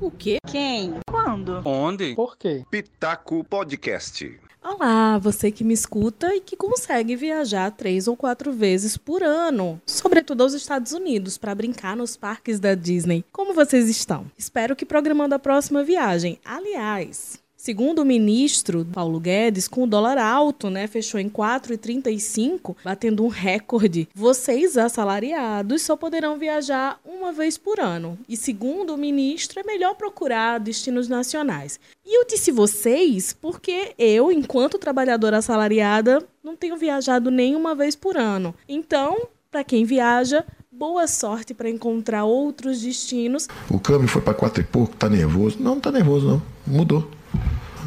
O 0.00 0.10
quê? 0.10 0.38
Quem? 0.50 0.94
Quando? 1.06 1.60
Onde? 1.62 2.14
Por 2.14 2.34
quê? 2.38 2.64
Pitaco 2.70 3.44
Podcast. 3.44 4.40
Olá, 4.62 5.18
você 5.18 5.50
que 5.50 5.62
me 5.62 5.74
escuta 5.74 6.34
e 6.34 6.40
que 6.40 6.56
consegue 6.56 7.14
viajar 7.14 7.70
três 7.70 8.08
ou 8.08 8.16
quatro 8.16 8.50
vezes 8.50 8.96
por 8.96 9.22
ano, 9.22 9.78
sobretudo 9.84 10.42
aos 10.42 10.54
Estados 10.54 10.92
Unidos, 10.92 11.36
para 11.36 11.54
brincar 11.54 11.94
nos 11.98 12.16
parques 12.16 12.58
da 12.58 12.74
Disney. 12.74 13.26
Como 13.30 13.52
vocês 13.52 13.90
estão? 13.90 14.24
Espero 14.38 14.74
que 14.74 14.86
programando 14.86 15.34
a 15.34 15.38
próxima 15.38 15.84
viagem. 15.84 16.38
Aliás, 16.46 17.38
Segundo 17.62 18.00
o 18.00 18.06
ministro 18.06 18.86
Paulo 18.90 19.20
Guedes, 19.20 19.68
com 19.68 19.82
o 19.82 19.86
dólar 19.86 20.16
alto, 20.16 20.70
né, 20.70 20.86
fechou 20.86 21.20
em 21.20 21.28
4,35, 21.28 22.74
batendo 22.82 23.22
um 23.22 23.28
recorde. 23.28 24.08
Vocês 24.14 24.78
assalariados 24.78 25.82
só 25.82 25.94
poderão 25.94 26.38
viajar 26.38 26.98
uma 27.04 27.32
vez 27.32 27.58
por 27.58 27.78
ano. 27.78 28.18
E 28.26 28.34
segundo 28.34 28.94
o 28.94 28.96
ministro, 28.96 29.60
é 29.60 29.62
melhor 29.62 29.94
procurar 29.94 30.58
destinos 30.58 31.06
nacionais. 31.06 31.78
E 32.02 32.18
eu 32.18 32.26
disse 32.26 32.50
vocês 32.50 33.36
porque 33.38 33.92
eu, 33.98 34.32
enquanto 34.32 34.78
trabalhadora 34.78 35.36
assalariada, 35.36 36.26
não 36.42 36.56
tenho 36.56 36.78
viajado 36.78 37.30
nenhuma 37.30 37.74
vez 37.74 37.94
por 37.94 38.16
ano. 38.16 38.54
Então, 38.66 39.28
para 39.50 39.62
quem 39.62 39.84
viaja, 39.84 40.46
boa 40.72 41.06
sorte 41.06 41.52
para 41.52 41.68
encontrar 41.68 42.24
outros 42.24 42.80
destinos. 42.80 43.48
O 43.70 43.78
câmbio 43.78 44.08
foi 44.08 44.22
para 44.22 44.32
quatro 44.32 44.62
e 44.62 44.64
pouco, 44.64 44.96
tá 44.96 45.10
nervoso. 45.10 45.58
Não, 45.60 45.74
não 45.74 45.80
tá 45.80 45.92
nervoso 45.92 46.26
não, 46.26 46.42
mudou. 46.66 47.19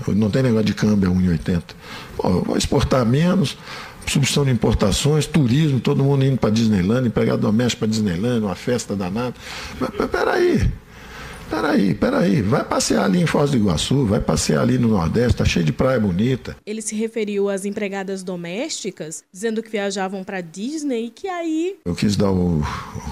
Não 0.08 0.30
tem 0.30 0.44
negócio 0.44 0.66
de 0.66 0.74
câmbio 0.74 1.10
a 1.10 1.14
1,80. 1.14 1.64
Pô, 2.18 2.42
vou 2.42 2.58
exportar 2.58 3.06
menos, 3.06 3.58
substituição 4.02 4.46
de 4.46 4.52
importações, 4.52 5.26
turismo, 5.26 5.80
todo 5.80 6.04
mundo 6.04 6.26
indo 6.26 6.38
para 6.38 6.50
Disneyland, 6.50 7.08
empregado 7.08 7.42
doméstico 7.42 7.80
para 7.80 7.88
Disneyland, 7.88 8.44
uma 8.46 8.56
festa 8.56 8.96
danada. 8.96 9.36
Mas, 9.80 9.90
peraí, 10.10 10.72
peraí, 11.50 11.94
peraí. 11.94 12.42
Vai 12.42 12.64
passear 12.64 13.06
ali 13.06 13.22
em 13.22 13.26
Foz 13.26 13.52
do 13.52 13.58
Iguaçu, 13.58 14.06
vai 14.06 14.20
passear 14.20 14.62
ali 14.62 14.78
no 14.78 14.88
Nordeste, 14.88 15.38
tá 15.38 15.46
cheio 15.46 15.66
de 15.66 15.72
praia 15.72 16.00
bonita. 16.00 16.56
Ele 16.66 16.82
se 16.82 16.96
referiu 16.96 17.50
às 17.50 17.66
empregadas 17.66 18.24
domésticas, 18.24 19.24
dizendo 19.32 19.62
que 19.62 19.70
viajavam 19.70 20.24
para 20.24 20.42
Disney 20.42 21.06
e 21.06 21.10
que 21.10 21.28
aí. 21.28 21.76
Eu 21.86 21.96
quis 21.96 22.16
dar 22.16 22.32
o, 22.32 22.64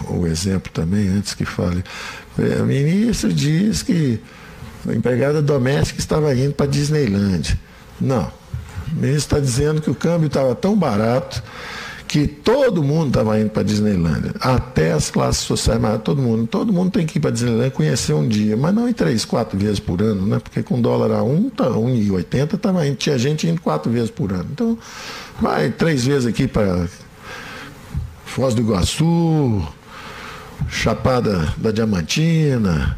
o 0.09 0.28
exemplo 0.28 0.72
também, 0.72 1.08
antes 1.08 1.34
que 1.34 1.45
fale. 1.45 1.84
O 2.38 2.66
ministro 2.66 3.31
diz 3.31 3.84
que 3.84 4.19
a 4.88 4.94
empregada 4.94 5.42
doméstica 5.42 6.00
estava 6.00 6.34
indo 6.36 6.54
para 6.54 6.66
Disneyland. 6.66 7.60
Não. 8.00 8.32
O 8.92 8.96
ministro 8.96 9.18
está 9.18 9.40
dizendo 9.40 9.82
que 9.82 9.90
o 9.90 9.96
câmbio 9.96 10.28
estava 10.28 10.54
tão 10.56 10.76
barato 10.78 11.42
que 12.12 12.28
todo 12.28 12.84
mundo 12.84 13.08
estava 13.08 13.40
indo 13.40 13.52
para 13.52 13.64
Disneyland, 13.64 14.34
até 14.42 14.92
as 14.92 15.09
classes 15.09 15.44
sociais, 15.44 15.80
mas 15.80 16.02
todo 16.02 16.22
mundo, 16.22 16.46
todo 16.46 16.74
mundo 16.74 16.92
tem 16.92 17.06
que 17.06 17.18
ir 17.18 17.22
para 17.22 17.32
Disneyland 17.32 17.72
conhecer 17.72 18.12
um 18.12 18.28
dia, 18.28 18.58
mas 18.58 18.76
não 18.76 18.90
em 18.90 18.92
três, 18.92 19.24
quatro 19.24 19.58
vezes 19.58 19.80
por 19.80 20.02
ano, 20.02 20.28
né? 20.28 20.38
Porque 20.38 20.62
com 20.62 20.82
dólar 20.82 21.18
a 21.18 21.24
um, 21.24 21.50
tá, 21.50 21.70
1,80 21.70 22.58
tava 22.59 22.86
indo, 22.86 22.98
tinha 22.98 23.18
gente 23.18 23.48
indo 23.48 23.62
quatro 23.62 23.90
vezes 23.90 24.12
por 24.12 24.34
ano. 24.34 24.48
Então, 24.52 24.78
vai 25.40 25.70
três 25.70 26.04
vezes 26.04 26.26
aqui 26.26 26.50
para 26.50 26.86
Foz 28.26 28.54
do 28.54 28.62
Iguaçu, 28.62 29.66
Chapada 30.68 31.54
da 31.56 31.72
Diamantina, 31.72 32.98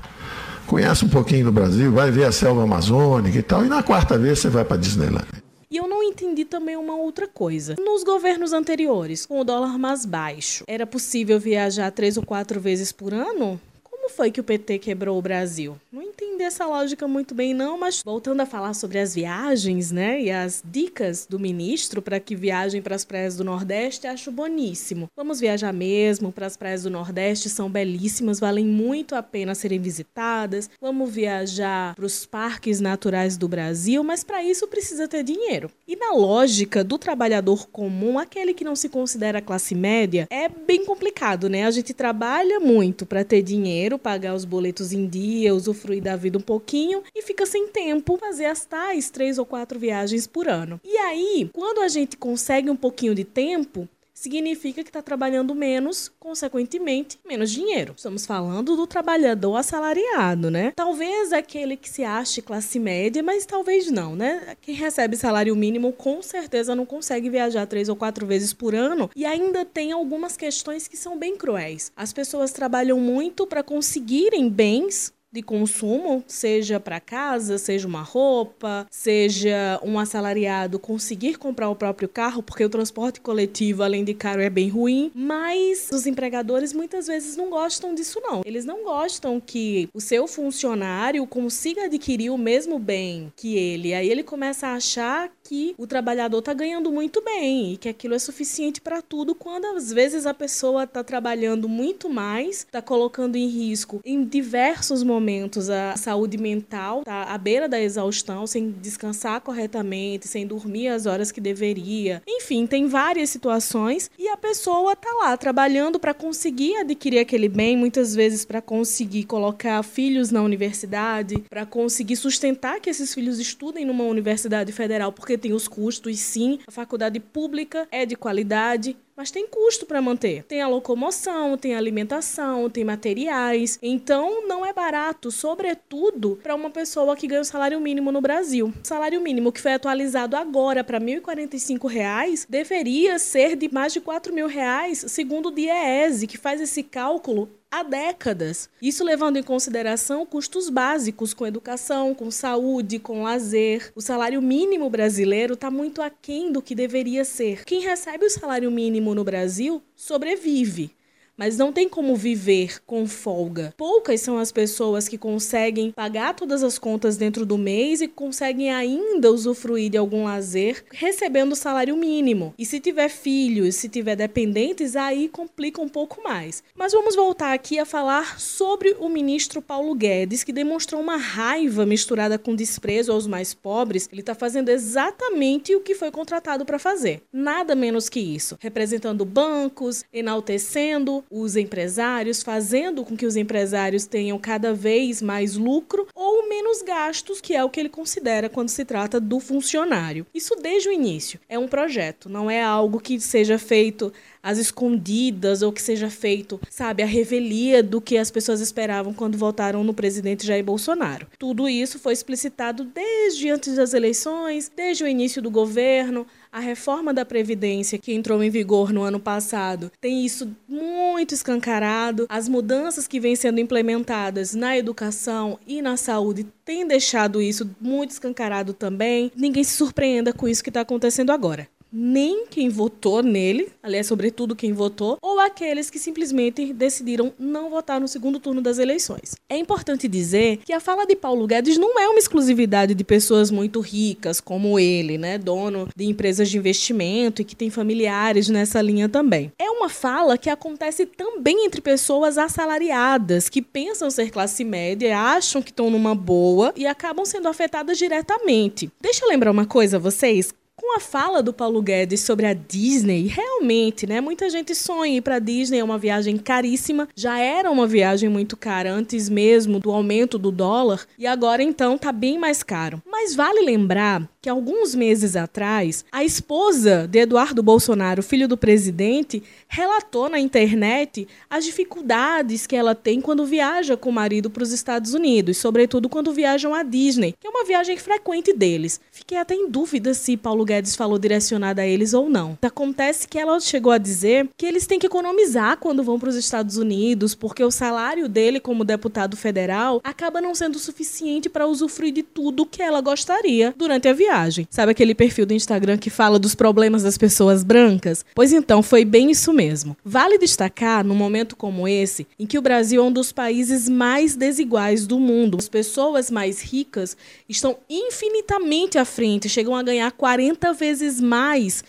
conhece 0.74 1.06
um 1.06 1.10
pouquinho 1.10 1.46
do 1.46 1.52
Brasil, 1.52 1.92
vai 1.92 2.10
ver 2.10 2.24
a 2.24 2.32
selva 2.32 2.64
amazônica 2.64 3.38
e 3.38 3.44
tal, 3.44 3.64
e 3.64 3.70
na 3.70 3.84
quarta 3.84 4.18
vez 4.18 4.40
você 4.40 4.50
vai 4.50 4.66
para 4.66 4.76
Disneyland. 4.76 5.28
E 5.70 5.78
eu 5.78 5.88
não 5.88 6.02
entendi 6.02 6.46
também 6.46 6.76
uma 6.76 6.96
outra 6.96 7.28
coisa. 7.28 7.76
Nos 7.78 8.04
governos 8.04 8.54
anteriores, 8.54 9.24
com 9.24 9.40
o 9.40 9.44
dólar 9.44 9.78
mais 9.78 10.04
baixo, 10.04 10.64
era 10.68 10.88
possível 10.88 11.40
viajar 11.40 11.92
três 11.92 12.18
ou 12.18 12.26
quatro 12.26 12.60
vezes 12.60 12.92
por 12.92 13.14
ano? 13.14 13.62
Como 14.04 14.14
foi 14.14 14.32
que 14.32 14.42
o 14.42 14.44
PT 14.44 14.80
quebrou 14.80 15.18
o 15.18 15.22
Brasil? 15.22 15.80
Não 15.90 16.02
entendi 16.02 16.44
essa 16.44 16.66
lógica 16.66 17.08
muito 17.08 17.34
bem, 17.34 17.54
não, 17.54 17.80
mas 17.80 18.02
voltando 18.04 18.42
a 18.42 18.46
falar 18.46 18.74
sobre 18.74 19.00
as 19.00 19.16
viagens, 19.16 19.94
né, 19.94 20.22
e 20.22 20.30
as 20.30 20.62
dicas 20.66 21.26
do 21.26 21.40
ministro 21.40 22.02
para 22.02 22.20
que 22.20 22.36
viajem 22.36 22.82
para 22.82 22.96
as 22.96 23.06
praias 23.06 23.38
do 23.38 23.46
Nordeste, 23.46 24.06
acho 24.06 24.30
boníssimo. 24.30 25.10
Vamos 25.16 25.40
viajar 25.40 25.72
mesmo 25.72 26.34
para 26.34 26.46
as 26.46 26.58
praias 26.58 26.84
do 26.84 26.90
Nordeste, 26.90 27.50
são 27.50 27.70
belíssimas, 27.70 28.42
valem 28.42 28.66
muito 28.66 29.16
a 29.16 29.24
pena 29.24 29.56
serem 29.56 29.80
visitadas. 29.80 30.70
Vamos 30.82 31.10
viajar 31.10 31.96
para 31.96 32.06
os 32.06 32.26
parques 32.26 32.82
naturais 32.82 33.38
do 33.38 33.48
Brasil, 33.48 34.04
mas 34.04 34.22
para 34.22 34.44
isso 34.44 34.68
precisa 34.68 35.08
ter 35.08 35.24
dinheiro. 35.24 35.72
E 35.88 35.96
na 35.96 36.12
lógica 36.12 36.84
do 36.84 36.98
trabalhador 36.98 37.70
comum, 37.70 38.20
aquele 38.20 38.54
que 38.54 38.66
não 38.66 38.76
se 38.76 38.90
considera 38.90 39.42
classe 39.42 39.74
média, 39.74 40.28
é 40.30 40.50
bem 40.50 40.86
complicado, 40.86 41.48
né? 41.48 41.66
A 41.66 41.72
gente 41.72 41.94
trabalha 41.94 42.60
muito 42.60 43.06
para 43.06 43.24
ter 43.24 43.42
dinheiro, 43.42 43.93
pagar 44.00 44.34
os 44.34 44.46
boletos 44.46 44.92
em 44.92 45.08
dia, 45.08 45.54
usufruir 45.54 46.02
da 46.02 46.16
vida 46.16 46.38
um 46.38 46.42
pouquinho 46.42 47.04
e 47.16 47.22
fica 47.22 47.46
sem 47.46 47.68
tempo 47.68 48.18
fazer 48.18 48.46
as 48.46 48.66
tais 48.66 49.10
três 49.10 49.38
ou 49.38 49.46
quatro 49.46 49.80
viagens 49.80 50.28
por 50.28 50.48
ano. 50.48 50.80
E 50.84 50.98
aí, 50.98 51.50
quando 51.54 51.80
a 51.80 51.88
gente 51.88 52.18
consegue 52.18 52.70
um 52.70 52.76
pouquinho 52.76 53.16
de 53.16 53.24
tempo, 53.24 53.88
significa 54.14 54.84
que 54.84 54.90
está 54.90 55.02
trabalhando 55.02 55.56
menos, 55.56 56.12
consequentemente, 56.20 57.20
menos 57.26 57.52
dinheiro. 57.52 57.94
Estamos 57.96 58.26
falando 58.26 58.76
do 58.76 58.86
trabalhador 58.86 59.56
assalariado, 59.56 60.52
né? 60.52 60.72
Talvez 60.76 61.34
aquele 61.34 61.76
que 61.76 61.90
se 61.90 62.04
ache 62.04 62.42
classe 62.42 62.80
média, 62.80 63.24
mas 63.24 63.46
talvez 63.46 63.90
não, 63.90 64.16
né? 64.16 64.56
Quem 64.62 64.76
recebe 64.76 65.18
salário 65.18 65.56
mínimo 65.56 65.92
com 65.92 66.22
certeza 66.22 66.76
não 66.76 66.86
consegue 66.86 67.30
viajar 67.30 67.66
três 67.66 67.90
ou 67.90 67.96
quatro 67.96 68.26
vezes 68.26 68.54
por 68.54 68.76
ano 68.76 69.10
e 69.16 69.26
ainda 69.26 69.66
tem 69.66 69.92
algumas 69.92 70.38
questões 70.38 70.88
que 70.88 70.96
são 70.96 71.18
bem 71.18 71.36
cruéis. 71.36 71.92
As 71.96 72.14
pessoas 72.14 72.52
trabalham 72.52 73.00
muito 73.00 73.48
para 73.48 73.64
conseguirem 73.64 74.50
bens 74.50 75.12
de 75.34 75.42
consumo, 75.42 76.24
seja 76.28 76.80
para 76.80 77.00
casa, 77.00 77.58
seja 77.58 77.88
uma 77.88 78.04
roupa, 78.04 78.86
seja 78.92 79.80
um 79.84 79.98
assalariado 79.98 80.78
conseguir 80.78 81.40
comprar 81.40 81.70
o 81.70 81.76
próprio 81.76 82.08
carro, 82.08 82.44
porque 82.44 82.64
o 82.64 82.70
transporte 82.70 83.20
coletivo, 83.20 83.82
além 83.82 84.04
de 84.04 84.14
caro, 84.14 84.42
é 84.42 84.50
bem 84.50 84.70
ruim, 84.70 85.12
mas 85.16 85.90
os 85.92 86.06
empregadores 86.06 86.72
muitas 86.72 87.08
vezes 87.08 87.36
não 87.36 87.50
gostam 87.50 87.96
disso 87.96 88.22
não. 88.22 88.44
Eles 88.46 88.64
não 88.64 88.84
gostam 88.84 89.42
que 89.42 89.90
o 89.92 90.00
seu 90.00 90.28
funcionário 90.28 91.26
consiga 91.26 91.86
adquirir 91.86 92.30
o 92.30 92.38
mesmo 92.38 92.78
bem 92.78 93.34
que 93.36 93.58
ele. 93.58 93.92
Aí 93.92 94.08
ele 94.08 94.22
começa 94.22 94.68
a 94.68 94.76
achar 94.76 95.32
que 95.44 95.74
o 95.80 95.88
trabalhador 95.88 96.40
está 96.40 96.54
ganhando 96.54 96.92
muito 96.92 97.24
bem 97.24 97.74
e 97.74 97.78
que 97.78 97.90
aquilo 97.90 98.14
é 98.14 98.20
suficiente 98.20 98.80
para 98.80 99.02
tudo, 99.02 99.34
quando 99.34 99.66
às 99.66 99.92
vezes 99.92 100.28
a 100.28 100.34
pessoa 100.34 100.84
está 100.84 101.04
trabalhando 101.04 101.68
muito 101.68 102.08
mais, 102.08 102.58
está 102.58 102.84
colocando 102.84 103.36
em 103.36 103.48
risco 103.48 104.00
em 104.06 104.24
diversos 104.24 105.02
momentos 105.02 105.23
momentos 105.24 105.70
a 105.70 105.96
saúde 105.96 106.38
mental 106.38 107.04
tá 107.06 107.24
à 107.24 107.38
beira 107.38 107.70
da 107.70 107.80
exaustão, 107.80 108.46
sem 108.46 108.72
descansar 108.82 109.40
corretamente, 109.40 110.28
sem 110.28 110.46
dormir 110.46 110.90
as 110.90 111.06
horas 111.06 111.32
que 111.32 111.40
deveria. 111.40 112.22
Enfim, 112.28 112.68
tem 112.68 112.88
várias 112.88 113.30
situações 113.30 114.12
e 114.20 114.28
a 114.28 114.36
pessoa 114.36 114.98
tá 114.98 115.10
lá 115.22 115.38
trabalhando 115.38 115.98
para 115.98 116.14
conseguir 116.14 116.76
adquirir 116.76 117.20
aquele 117.20 117.48
bem, 117.48 117.78
muitas 117.78 118.14
vezes 118.14 118.44
para 118.44 118.62
conseguir 118.62 119.24
colocar 119.24 119.82
filhos 119.82 120.30
na 120.30 120.42
universidade, 120.42 121.40
para 121.50 121.66
conseguir 121.66 122.18
sustentar 122.18 122.82
que 122.82 122.90
esses 122.90 123.14
filhos 123.14 123.40
estudem 123.40 123.86
numa 123.86 124.04
universidade 124.04 124.74
federal, 124.74 125.14
porque 125.14 125.38
tem 125.38 125.54
os 125.54 125.70
custos, 125.70 126.20
sim. 126.20 126.60
A 126.68 126.72
faculdade 126.72 127.18
pública 127.22 127.88
é 127.90 128.06
de 128.06 128.18
qualidade, 128.18 128.98
mas 129.16 129.32
tem 129.32 129.48
custo 129.48 129.86
para 129.86 130.02
manter. 130.02 130.44
Tem 130.44 130.62
a 130.62 130.68
locomoção, 130.68 131.58
tem 131.58 131.76
a 131.76 131.78
alimentação, 131.78 132.70
tem 132.70 132.84
materiais. 132.84 133.78
Então 133.82 134.48
não 134.48 134.66
é 134.66 134.74
barato, 134.74 135.32
sobretudo 135.32 136.40
para 136.42 136.56
uma 136.56 136.70
pessoa 136.70 137.16
que 137.16 137.28
ganha 137.28 137.42
o 137.42 137.46
salário 137.46 137.80
mínimo 137.80 138.12
no 138.12 138.22
Brasil. 138.22 138.74
O 138.84 138.88
salário 138.88 139.22
mínimo 139.22 139.52
que 139.52 139.62
foi 139.62 139.74
atualizado 139.74 140.36
agora 140.36 140.84
para 140.84 140.98
R$ 140.98 141.22
1.045 141.22 142.46
deveria 142.50 143.20
ser 143.20 143.56
de 143.56 143.72
mais 143.72 143.94
de 143.94 144.02
4 144.02 144.34
mil 144.34 144.48
reais, 144.48 145.06
segundo 145.08 145.50
o 145.50 145.52
DIEESE, 145.52 146.28
que 146.28 146.38
faz 146.38 146.60
esse 146.62 146.84
cálculo 146.84 147.50
há 147.74 147.82
décadas. 147.82 148.70
Isso 148.80 149.04
levando 149.04 149.38
em 149.38 149.44
consideração 149.44 150.26
custos 150.28 150.70
básicos 150.70 151.34
com 151.34 151.48
educação, 151.48 152.14
com 152.14 152.30
saúde, 152.30 153.00
com 153.00 153.24
lazer. 153.24 153.92
O 153.96 154.02
salário 154.02 154.40
mínimo 154.44 154.88
brasileiro 154.92 155.56
está 155.56 155.72
muito 155.72 156.00
aquém 156.00 156.52
do 156.52 156.62
que 156.62 156.76
deveria 156.76 157.26
ser. 157.26 157.66
Quem 157.66 157.82
recebe 157.82 158.26
o 158.26 158.30
salário 158.30 158.70
mínimo 158.70 159.16
no 159.16 159.24
Brasil 159.24 159.82
sobrevive 159.96 160.92
mas 161.38 161.58
não 161.58 161.72
tem 161.72 161.90
como 161.90 162.16
viver 162.16 162.82
com 162.86 163.08
folga. 163.08 163.74
Poucas 163.78 164.22
são 164.22 164.38
as 164.38 164.52
pessoas 164.52 165.08
que 165.08 165.18
conseguem 165.18 165.92
pagar 165.92 166.36
todas 166.36 166.64
as 166.64 166.78
contas 166.78 167.18
dentro 167.18 167.46
do 167.46 167.58
mês 167.58 168.02
e 168.02 168.08
conseguem 168.08 168.72
ainda 168.72 169.32
usufruir 169.32 169.90
de 169.90 169.98
algum 169.98 170.26
lazer 170.26 170.86
recebendo 170.92 171.54
o 171.54 171.56
salário 171.56 171.96
mínimo. 171.96 172.54
E 172.58 172.66
se 172.66 172.80
tiver 172.80 173.10
filhos, 173.10 173.76
se 173.76 173.90
tiver 173.90 174.16
dependentes, 174.16 174.96
aí 174.96 175.28
complica 175.28 175.82
um 175.82 175.90
pouco 175.90 176.22
mais. 176.24 176.64
Mas 176.76 176.94
vamos 176.94 177.16
voltar 177.16 177.54
aqui 177.54 177.80
a 177.80 177.86
falar 177.86 178.40
sobre 178.40 178.96
o 179.00 179.10
ministro 179.10 179.62
Paulo 179.62 179.96
Guedes, 179.96 180.44
que 180.44 180.54
demonstrou 180.54 181.02
uma 181.02 181.18
raiva 181.18 181.86
misturada 181.86 182.38
com 182.38 182.56
desprezo 182.56 183.12
aos 183.12 183.28
mais 183.28 183.54
pobres. 183.54 184.08
Ele 184.12 184.22
está 184.22 184.36
fazendo 184.36 184.70
exatamente 184.70 185.76
o 185.76 185.82
que 185.82 185.96
foi 185.96 186.12
contratado 186.12 186.66
para 186.66 186.80
fazer. 186.80 187.22
Nada 187.32 187.76
menos 187.76 188.10
que 188.10 188.20
isso. 188.20 188.58
Representando 188.60 189.26
bancos, 189.26 190.04
enaltecendo 190.14 191.23
os 191.30 191.56
empresários, 191.56 192.44
fazendo 192.44 193.04
com 193.04 193.16
que 193.16 193.26
os 193.26 193.36
empresários 193.36 194.06
tenham 194.06 194.38
cada 194.40 194.74
vez 194.74 195.22
mais 195.22 195.56
lucro 195.56 196.08
ou 196.14 196.48
menos 196.48 196.82
gastos, 196.82 197.42
que 197.42 197.56
é 197.56 197.64
o 197.64 197.70
que 197.70 197.80
ele 197.80 197.90
considera 197.90 198.50
quando 198.50 198.70
se 198.70 198.86
trata 198.86 199.20
do 199.20 199.40
funcionário. 199.40 200.26
Isso 200.34 200.56
desde 200.56 200.90
o 200.90 200.92
início. 200.92 201.40
É 201.48 201.58
um 201.58 201.68
projeto, 201.68 202.30
não 202.30 202.50
é 202.50 202.62
algo 202.62 203.00
que 203.00 203.20
seja 203.20 203.58
feito 203.58 204.12
às 204.44 204.58
escondidas 204.58 205.62
ou 205.62 205.72
que 205.72 205.82
seja 205.82 206.10
feito, 206.10 206.60
sabe, 206.70 207.02
a 207.02 207.06
revelia 207.06 207.82
do 207.82 208.02
que 208.02 208.18
as 208.18 208.30
pessoas 208.30 208.60
esperavam 208.60 209.14
quando 209.14 209.38
votaram 209.38 209.84
no 209.84 209.94
presidente 209.94 210.46
Jair 210.46 210.64
Bolsonaro. 210.64 211.28
Tudo 211.40 211.70
isso 211.70 211.98
foi 211.98 212.12
explicitado 212.12 212.84
desde 212.84 213.50
antes 213.50 213.76
das 213.76 213.94
eleições, 213.94 214.70
desde 214.76 215.06
o 215.06 215.08
início 215.08 215.42
do 215.42 215.50
governo. 215.50 216.28
A 216.54 216.60
reforma 216.60 217.12
da 217.12 217.26
Previdência, 217.26 217.98
que 217.98 218.14
entrou 218.14 218.44
em 218.44 218.50
vigor 218.52 218.94
no 218.94 219.02
ano 219.02 219.20
passado, 219.20 219.92
tem 220.00 220.24
isso 220.24 220.56
muito 220.70 221.34
escancarado. 221.34 222.28
As 222.30 222.48
mudanças 222.48 223.08
que 223.08 223.20
vêm 223.20 223.36
sendo 223.36 223.60
implementadas 223.60 224.54
na 224.54 224.78
educação 224.78 225.58
e 225.66 225.82
na 225.82 225.98
saúde 225.98 226.46
têm 226.64 226.88
deixado 226.88 227.42
isso 227.42 227.68
muito 227.82 228.12
escancarado 228.12 228.72
também. 228.72 229.32
Ninguém 229.36 229.64
se 229.64 229.76
surpreenda 229.76 230.32
com 230.32 230.48
isso 230.48 230.64
que 230.64 230.70
está 230.70 230.82
acontecendo 230.82 231.32
agora 231.32 231.68
nem 231.94 232.48
quem 232.48 232.70
votou 232.70 233.22
nele, 233.22 233.70
aliás, 233.84 234.08
sobretudo 234.08 234.56
quem 234.56 234.74
votou, 234.74 235.18
ou 235.22 235.40
aqueles 235.40 235.92
que 235.92 236.00
simplesmente 236.00 236.74
decidiram 236.74 237.32
não 237.38 237.70
votar 237.70 238.02
no 238.02 238.08
segundo 238.08 238.40
turno 238.40 238.62
das 238.62 238.80
eleições. 238.80 239.36
É 239.48 239.56
importante 239.56 240.08
dizer 240.08 240.58
que 240.66 240.74
a 240.74 240.80
fala 240.80 241.06
de 241.06 241.16
Paulo 241.16 241.46
Guedes 241.46 241.78
não 241.78 242.00
é 242.00 242.08
uma 242.10 242.18
exclusividade 242.18 242.96
de 242.96 243.04
pessoas 243.04 243.52
muito 243.52 243.80
ricas 243.80 244.42
como 244.42 244.80
ele, 244.80 245.20
né, 245.20 245.38
dono 245.38 245.88
de 245.96 246.06
empresas 246.06 246.50
de 246.50 246.58
investimento 246.58 247.42
e 247.42 247.46
que 247.46 247.56
tem 247.56 247.70
familiares 247.70 248.50
nessa 248.50 248.82
linha 248.82 249.08
também. 249.08 249.52
É 249.60 249.70
uma 249.70 249.90
fala 249.90 250.38
que 250.38 250.50
acontece 250.50 251.06
também 251.06 251.66
entre 251.66 251.82
pessoas 251.82 252.38
assalariadas 252.38 253.50
que 253.50 253.62
pensam 253.62 254.10
ser 254.10 254.32
classe 254.32 254.64
média, 254.64 255.20
acham 255.20 255.62
que 255.62 255.70
estão 255.70 255.92
numa 255.92 256.16
boa 256.16 256.74
e 256.76 256.88
acabam 256.88 257.26
sendo 257.26 257.48
afetadas 257.48 257.98
diretamente. 257.98 258.90
Deixa 259.00 259.24
eu 259.24 259.30
lembrar 259.30 259.52
uma 259.52 259.66
coisa 259.66 259.98
a 259.98 260.00
vocês 260.00 260.54
com 260.84 260.98
a 260.98 261.00
fala 261.00 261.42
do 261.42 261.54
Paulo 261.54 261.82
Guedes 261.82 262.20
sobre 262.20 262.46
a 262.46 262.54
Disney, 262.54 263.28
realmente, 263.28 264.06
né? 264.06 264.20
Muita 264.20 264.50
gente 264.50 264.76
sonha 264.76 265.16
ir 265.16 265.22
para 265.22 265.40
Disney, 265.40 265.80
é 265.80 265.84
uma 265.84 265.98
viagem 265.98 266.38
caríssima. 266.38 267.08
Já 267.16 267.40
era 267.40 267.72
uma 267.72 267.88
viagem 267.88 268.28
muito 268.28 268.58
cara 268.58 268.92
antes 268.92 269.30
mesmo 269.30 269.80
do 269.80 269.90
aumento 269.90 270.38
do 270.38 270.52
dólar 270.52 271.06
e 271.18 271.26
agora 271.26 271.64
então 271.64 271.98
tá 271.98 272.12
bem 272.12 272.38
mais 272.38 272.64
caro. 272.64 273.02
Mas 273.10 273.34
vale 273.34 273.62
lembrar 273.64 274.30
que 274.44 274.50
alguns 274.50 274.94
meses 274.94 275.38
atrás, 275.38 276.04
a 276.12 276.22
esposa 276.22 277.08
de 277.08 277.20
Eduardo 277.20 277.64
Bolsonaro, 277.64 278.22
filho 278.22 278.46
do 278.46 278.58
presidente, 278.58 279.42
relatou 279.70 280.28
na 280.28 280.38
internet 280.38 281.26
as 281.50 281.64
dificuldades 281.64 282.68
que 282.68 282.76
ela 282.76 282.94
tem 282.94 283.22
quando 283.22 283.46
viaja 283.46 283.96
com 283.96 284.10
o 284.10 284.14
marido 284.14 284.50
para 284.50 284.62
os 284.62 284.74
Estados 284.74 285.14
Unidos, 285.14 285.56
sobretudo 285.56 286.10
quando 286.10 286.34
viajam 286.34 286.74
à 286.74 286.84
Disney, 286.84 287.34
que 287.40 287.48
é 287.48 287.50
uma 287.50 287.64
viagem 287.64 287.96
frequente 287.96 288.52
deles. 288.52 289.00
Fiquei 289.14 289.38
até 289.38 289.56
em 289.56 289.70
dúvida 289.70 290.14
se 290.14 290.36
Paulo 290.36 290.66
Guedes 290.66 290.98
falou 290.98 291.18
direcionada 291.18 291.82
a 291.82 291.88
eles 291.88 292.14
ou 292.14 292.30
não. 292.30 292.58
Acontece 292.62 293.26
que 293.30 293.40
ela 293.40 293.58
chegou 293.62 293.94
a 293.94 293.98
dizer 293.98 294.50
que 294.58 294.66
eles 294.66 294.86
têm 294.86 295.00
que 295.00 295.08
economizar 295.08 295.78
quando 295.78 296.04
vão 296.04 296.20
para 296.20 296.28
os 296.28 296.36
Estados 296.36 296.76
Unidos, 296.76 297.34
porque 297.34 297.64
o 297.64 297.72
salário 297.72 298.28
dele 298.28 298.60
como 298.60 298.84
deputado 298.84 299.38
federal 299.38 300.02
acaba 300.04 300.42
não 300.42 300.54
sendo 300.54 300.78
suficiente 300.80 301.48
para 301.48 301.66
usufruir 301.66 302.12
de 302.12 302.24
tudo 302.24 302.66
que 302.66 302.82
ela 302.82 303.00
gostaria 303.00 303.74
durante 303.78 304.10
a 304.10 304.14
viagem 304.14 304.33
Sabe 304.70 304.92
aquele 304.92 305.14
perfil 305.14 305.46
do 305.46 305.54
Instagram 305.54 305.98
que 305.98 306.10
fala 306.10 306.40
dos 306.40 306.56
problemas 306.56 307.04
das 307.04 307.18
pessoas 307.18 307.64
brancas? 307.64 308.26
Pois 308.34 308.52
então, 308.52 308.82
foi 308.82 309.06
bem 309.06 309.30
isso 309.30 309.54
mesmo. 309.54 309.96
Vale 310.04 310.38
destacar, 310.38 311.04
num 311.04 311.16
momento 311.16 311.56
como 311.56 311.88
esse, 311.88 312.26
em 312.40 312.46
que 312.48 312.58
o 312.58 312.62
Brasil 312.62 313.04
é 313.04 313.06
um 313.06 313.12
dos 313.12 313.32
países 313.32 313.88
mais 313.88 314.36
desiguais 314.36 315.06
do 315.06 315.20
mundo. 315.20 315.58
As 315.58 315.70
pessoas 315.70 316.32
mais 316.32 316.62
ricas 316.62 317.16
estão 317.48 317.78
infinitamente 317.90 318.98
à 318.98 319.06
frente, 319.06 319.48
chegam 319.48 319.76
a 319.76 319.84
ganhar 319.84 320.12
40 320.12 320.74
vezes 320.74 321.22
mais 321.22 321.84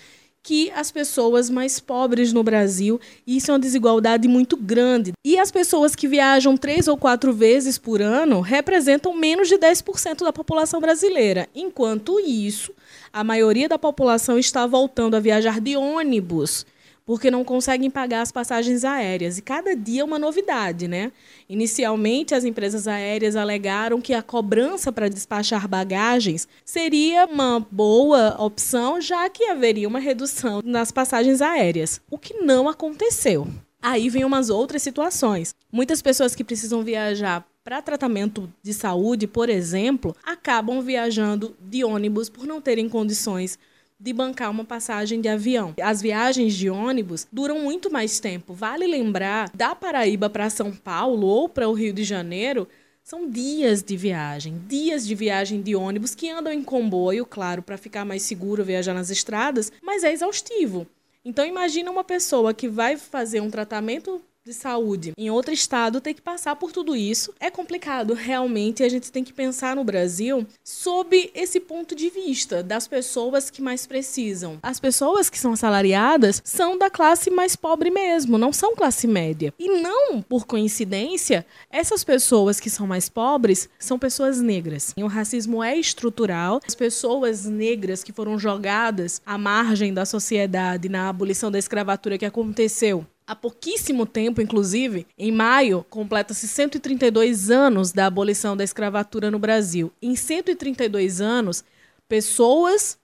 que 0.44 0.70
as 0.72 0.92
pessoas 0.92 1.48
mais 1.48 1.80
pobres 1.80 2.30
no 2.30 2.42
Brasil. 2.42 3.00
Isso 3.26 3.50
é 3.50 3.54
uma 3.54 3.58
desigualdade 3.58 4.28
muito 4.28 4.58
grande. 4.58 5.12
E 5.24 5.38
as 5.38 5.50
pessoas 5.50 5.96
que 5.96 6.06
viajam 6.06 6.54
três 6.54 6.86
ou 6.86 6.98
quatro 6.98 7.32
vezes 7.32 7.78
por 7.78 8.02
ano 8.02 8.42
representam 8.42 9.16
menos 9.16 9.48
de 9.48 9.56
10% 9.56 10.18
da 10.18 10.32
população 10.34 10.80
brasileira. 10.80 11.48
Enquanto 11.54 12.20
isso, 12.20 12.72
a 13.10 13.24
maioria 13.24 13.70
da 13.70 13.78
população 13.78 14.38
está 14.38 14.66
voltando 14.66 15.16
a 15.16 15.20
viajar 15.20 15.60
de 15.60 15.78
ônibus 15.78 16.66
porque 17.06 17.30
não 17.30 17.44
conseguem 17.44 17.90
pagar 17.90 18.22
as 18.22 18.32
passagens 18.32 18.84
aéreas. 18.84 19.38
E 19.38 19.42
cada 19.42 19.76
dia 19.76 20.00
é 20.00 20.04
uma 20.04 20.18
novidade, 20.18 20.88
né? 20.88 21.12
Inicialmente, 21.48 22.34
as 22.34 22.44
empresas 22.44 22.88
aéreas 22.88 23.36
alegaram 23.36 24.00
que 24.00 24.14
a 24.14 24.22
cobrança 24.22 24.90
para 24.90 25.08
despachar 25.08 25.68
bagagens 25.68 26.48
seria 26.64 27.26
uma 27.26 27.60
boa 27.70 28.36
opção, 28.38 29.00
já 29.00 29.28
que 29.28 29.44
haveria 29.44 29.88
uma 29.88 29.98
redução 29.98 30.62
nas 30.64 30.90
passagens 30.90 31.42
aéreas, 31.42 32.00
o 32.10 32.18
que 32.18 32.34
não 32.38 32.68
aconteceu. 32.68 33.46
Aí 33.82 34.08
vem 34.08 34.24
umas 34.24 34.48
outras 34.48 34.82
situações. 34.82 35.54
Muitas 35.70 36.00
pessoas 36.00 36.34
que 36.34 36.42
precisam 36.42 36.82
viajar 36.82 37.46
para 37.62 37.82
tratamento 37.82 38.50
de 38.62 38.72
saúde, 38.72 39.26
por 39.26 39.50
exemplo, 39.50 40.16
acabam 40.22 40.80
viajando 40.80 41.54
de 41.60 41.84
ônibus 41.84 42.30
por 42.30 42.46
não 42.46 42.60
terem 42.60 42.88
condições 42.88 43.58
de 44.04 44.12
bancar 44.12 44.50
uma 44.50 44.66
passagem 44.66 45.18
de 45.18 45.28
avião. 45.30 45.72
As 45.80 46.02
viagens 46.02 46.52
de 46.52 46.68
ônibus 46.68 47.26
duram 47.32 47.60
muito 47.60 47.90
mais 47.90 48.20
tempo. 48.20 48.52
Vale 48.52 48.86
lembrar, 48.86 49.50
da 49.54 49.74
Paraíba 49.74 50.28
para 50.28 50.50
São 50.50 50.72
Paulo 50.72 51.26
ou 51.26 51.48
para 51.48 51.70
o 51.70 51.72
Rio 51.72 51.90
de 51.90 52.04
Janeiro, 52.04 52.68
são 53.02 53.30
dias 53.30 53.82
de 53.82 53.96
viagem, 53.96 54.62
dias 54.68 55.06
de 55.06 55.14
viagem 55.14 55.62
de 55.62 55.74
ônibus 55.74 56.14
que 56.14 56.28
andam 56.28 56.52
em 56.52 56.62
comboio, 56.62 57.24
claro, 57.24 57.62
para 57.62 57.78
ficar 57.78 58.04
mais 58.04 58.22
seguro 58.22 58.62
viajar 58.62 58.92
nas 58.92 59.08
estradas, 59.08 59.72
mas 59.82 60.04
é 60.04 60.12
exaustivo. 60.12 60.86
Então 61.24 61.46
imagina 61.46 61.90
uma 61.90 62.04
pessoa 62.04 62.52
que 62.52 62.68
vai 62.68 62.98
fazer 62.98 63.40
um 63.40 63.48
tratamento 63.48 64.20
de 64.44 64.52
saúde 64.52 65.14
em 65.16 65.30
outro 65.30 65.54
estado 65.54 66.02
ter 66.02 66.12
que 66.12 66.20
passar 66.20 66.54
por 66.56 66.70
tudo 66.70 66.94
isso. 66.94 67.32
É 67.40 67.50
complicado, 67.50 68.12
realmente. 68.12 68.82
A 68.82 68.88
gente 68.90 69.10
tem 69.10 69.24
que 69.24 69.32
pensar 69.32 69.74
no 69.74 69.82
Brasil 69.82 70.46
sob 70.62 71.30
esse 71.34 71.58
ponto 71.58 71.94
de 71.94 72.10
vista 72.10 72.62
das 72.62 72.86
pessoas 72.86 73.48
que 73.48 73.62
mais 73.62 73.86
precisam. 73.86 74.58
As 74.62 74.78
pessoas 74.78 75.30
que 75.30 75.38
são 75.38 75.54
assalariadas 75.54 76.42
são 76.44 76.76
da 76.76 76.90
classe 76.90 77.30
mais 77.30 77.56
pobre 77.56 77.90
mesmo, 77.90 78.36
não 78.36 78.52
são 78.52 78.76
classe 78.76 79.06
média. 79.06 79.54
E 79.58 79.80
não, 79.80 80.20
por 80.20 80.44
coincidência, 80.44 81.46
essas 81.70 82.04
pessoas 82.04 82.60
que 82.60 82.68
são 82.68 82.86
mais 82.86 83.08
pobres 83.08 83.70
são 83.78 83.98
pessoas 83.98 84.42
negras. 84.42 84.92
E 84.94 85.02
o 85.02 85.06
racismo 85.08 85.62
é 85.62 85.74
estrutural. 85.74 86.60
As 86.66 86.74
pessoas 86.74 87.46
negras 87.46 88.04
que 88.04 88.12
foram 88.12 88.38
jogadas 88.38 89.22
à 89.24 89.38
margem 89.38 89.94
da 89.94 90.04
sociedade 90.04 90.90
na 90.90 91.08
abolição 91.08 91.50
da 91.50 91.58
escravatura 91.58 92.18
que 92.18 92.26
aconteceu 92.26 93.06
Há 93.26 93.34
pouquíssimo 93.34 94.04
tempo, 94.04 94.42
inclusive, 94.42 95.06
em 95.16 95.32
maio, 95.32 95.84
completa-se 95.88 96.46
132 96.46 97.50
anos 97.50 97.90
da 97.90 98.06
abolição 98.06 98.54
da 98.54 98.62
escravatura 98.62 99.30
no 99.30 99.38
Brasil. 99.38 99.90
Em 100.02 100.14
132 100.14 101.22
anos, 101.22 101.64
pessoas 102.06 102.98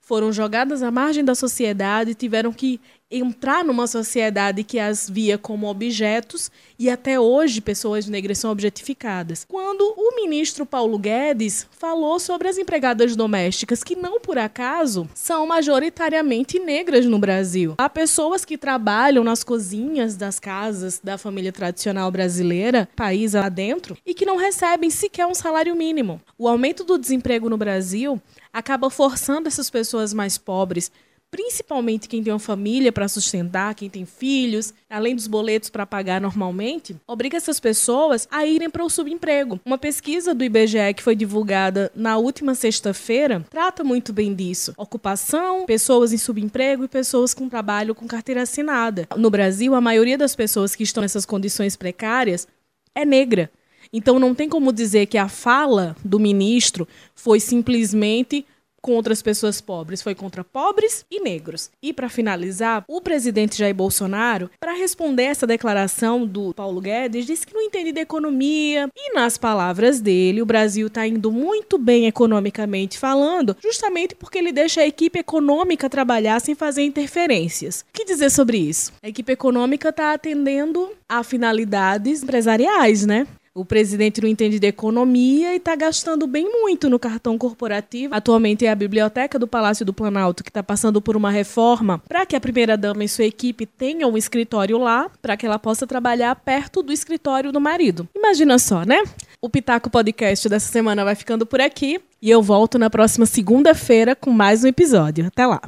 foram 0.00 0.32
jogadas 0.32 0.82
à 0.82 0.90
margem 0.90 1.22
da 1.22 1.34
sociedade, 1.34 2.14
tiveram 2.14 2.54
que 2.54 2.80
entrar 3.10 3.64
numa 3.64 3.86
sociedade 3.88 4.62
que 4.62 4.78
as 4.78 5.10
via 5.10 5.36
como 5.36 5.66
objetos 5.66 6.50
e 6.78 6.88
até 6.88 7.18
hoje 7.18 7.60
pessoas 7.60 8.06
negras 8.06 8.38
são 8.38 8.52
objetificadas. 8.52 9.44
Quando 9.48 9.82
o 9.96 10.14
ministro 10.14 10.64
Paulo 10.64 10.96
Guedes 10.96 11.66
falou 11.72 12.20
sobre 12.20 12.48
as 12.48 12.56
empregadas 12.56 13.16
domésticas, 13.16 13.82
que 13.82 13.96
não 13.96 14.20
por 14.20 14.38
acaso 14.38 15.08
são 15.12 15.46
majoritariamente 15.46 16.58
negras 16.60 17.04
no 17.06 17.18
Brasil. 17.18 17.74
Há 17.78 17.88
pessoas 17.88 18.44
que 18.44 18.56
trabalham 18.56 19.24
nas 19.24 19.42
cozinhas 19.42 20.16
das 20.16 20.38
casas 20.38 21.00
da 21.02 21.18
família 21.18 21.52
tradicional 21.52 22.10
brasileira, 22.10 22.88
país 22.94 23.34
adentro, 23.34 23.96
e 24.06 24.14
que 24.14 24.24
não 24.24 24.36
recebem 24.36 24.88
sequer 24.88 25.26
um 25.26 25.34
salário 25.34 25.74
mínimo. 25.74 26.20
O 26.38 26.46
aumento 26.46 26.84
do 26.84 26.98
desemprego 26.98 27.50
no 27.50 27.56
Brasil 27.56 28.20
acaba 28.52 28.90
forçando 28.90 29.48
essas 29.48 29.68
pessoas 29.68 30.14
mais 30.14 30.38
pobres 30.38 30.92
principalmente 31.30 32.08
quem 32.08 32.22
tem 32.22 32.32
uma 32.32 32.38
família 32.38 32.90
para 32.90 33.08
sustentar, 33.08 33.74
quem 33.74 33.88
tem 33.88 34.04
filhos, 34.04 34.74
além 34.88 35.14
dos 35.14 35.26
boletos 35.26 35.70
para 35.70 35.86
pagar 35.86 36.20
normalmente, 36.20 36.96
obriga 37.06 37.36
essas 37.36 37.60
pessoas 37.60 38.26
a 38.30 38.44
irem 38.44 38.68
para 38.68 38.84
o 38.84 38.90
subemprego. 38.90 39.60
Uma 39.64 39.78
pesquisa 39.78 40.34
do 40.34 40.44
IBGE 40.44 40.94
que 40.96 41.02
foi 41.02 41.14
divulgada 41.14 41.90
na 41.94 42.18
última 42.18 42.54
sexta-feira 42.54 43.44
trata 43.48 43.84
muito 43.84 44.12
bem 44.12 44.34
disso. 44.34 44.74
Ocupação, 44.76 45.64
pessoas 45.66 46.12
em 46.12 46.18
subemprego 46.18 46.84
e 46.84 46.88
pessoas 46.88 47.32
com 47.32 47.48
trabalho 47.48 47.94
com 47.94 48.06
carteira 48.06 48.42
assinada. 48.42 49.06
No 49.16 49.30
Brasil, 49.30 49.74
a 49.74 49.80
maioria 49.80 50.18
das 50.18 50.34
pessoas 50.34 50.74
que 50.74 50.82
estão 50.82 51.02
nessas 51.02 51.24
condições 51.24 51.76
precárias 51.76 52.48
é 52.94 53.04
negra. 53.04 53.50
Então 53.92 54.18
não 54.18 54.34
tem 54.34 54.48
como 54.48 54.72
dizer 54.72 55.06
que 55.06 55.18
a 55.18 55.28
fala 55.28 55.96
do 56.04 56.18
ministro 56.18 56.86
foi 57.14 57.40
simplesmente 57.40 58.46
contra 58.80 59.12
as 59.12 59.22
pessoas 59.22 59.60
pobres, 59.60 60.02
foi 60.02 60.14
contra 60.14 60.44
pobres 60.44 61.04
e 61.10 61.20
negros. 61.20 61.70
E 61.82 61.92
para 61.92 62.08
finalizar, 62.08 62.84
o 62.88 63.00
presidente 63.00 63.56
Jair 63.56 63.74
Bolsonaro, 63.74 64.50
para 64.58 64.72
responder 64.72 65.24
essa 65.24 65.46
declaração 65.46 66.26
do 66.26 66.54
Paulo 66.54 66.80
Guedes, 66.80 67.26
disse 67.26 67.46
que 67.46 67.54
não 67.54 67.62
entende 67.62 67.92
de 67.92 68.00
economia 68.00 68.88
e 68.96 69.14
nas 69.14 69.36
palavras 69.36 70.00
dele, 70.00 70.42
o 70.42 70.46
Brasil 70.46 70.86
está 70.86 71.06
indo 71.06 71.30
muito 71.30 71.78
bem 71.78 72.06
economicamente 72.06 72.98
falando, 72.98 73.56
justamente 73.62 74.14
porque 74.14 74.38
ele 74.38 74.52
deixa 74.52 74.80
a 74.80 74.86
equipe 74.86 75.18
econômica 75.18 75.88
trabalhar 75.88 76.40
sem 76.40 76.54
fazer 76.54 76.82
interferências. 76.82 77.84
O 77.88 77.92
que 77.92 78.04
dizer 78.04 78.30
sobre 78.30 78.58
isso? 78.58 78.92
A 79.02 79.08
equipe 79.08 79.32
econômica 79.32 79.90
está 79.90 80.12
atendendo 80.12 80.90
a 81.08 81.22
finalidades 81.22 82.22
empresariais, 82.22 83.04
né? 83.04 83.26
O 83.60 83.64
presidente 83.66 84.22
não 84.22 84.28
entende 84.30 84.58
de 84.58 84.66
economia 84.66 85.52
e 85.52 85.58
está 85.58 85.76
gastando 85.76 86.26
bem 86.26 86.50
muito 86.50 86.88
no 86.88 86.98
cartão 86.98 87.36
corporativo. 87.36 88.14
Atualmente 88.14 88.64
é 88.64 88.70
a 88.70 88.74
biblioteca 88.74 89.38
do 89.38 89.46
Palácio 89.46 89.84
do 89.84 89.92
Planalto 89.92 90.42
que 90.42 90.48
está 90.48 90.62
passando 90.62 90.98
por 90.98 91.14
uma 91.14 91.30
reforma 91.30 91.98
para 92.08 92.24
que 92.24 92.34
a 92.34 92.40
primeira-dama 92.40 93.04
e 93.04 93.08
sua 93.08 93.26
equipe 93.26 93.66
tenham 93.66 94.12
um 94.12 94.16
escritório 94.16 94.78
lá, 94.78 95.10
para 95.20 95.36
que 95.36 95.44
ela 95.44 95.58
possa 95.58 95.86
trabalhar 95.86 96.34
perto 96.36 96.82
do 96.82 96.90
escritório 96.90 97.52
do 97.52 97.60
marido. 97.60 98.08
Imagina 98.16 98.58
só, 98.58 98.82
né? 98.82 99.02
O 99.42 99.50
Pitaco 99.50 99.90
Podcast 99.90 100.48
dessa 100.48 100.72
semana 100.72 101.04
vai 101.04 101.14
ficando 101.14 101.44
por 101.44 101.60
aqui 101.60 102.00
e 102.22 102.30
eu 102.30 102.42
volto 102.42 102.78
na 102.78 102.88
próxima 102.88 103.26
segunda-feira 103.26 104.16
com 104.16 104.30
mais 104.30 104.64
um 104.64 104.68
episódio. 104.68 105.26
Até 105.26 105.46
lá! 105.46 105.60